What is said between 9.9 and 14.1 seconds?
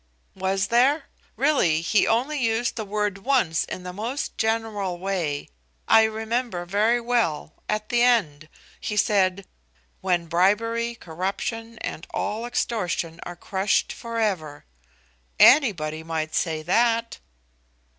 'when bribery, corruption, and all extortion are crushed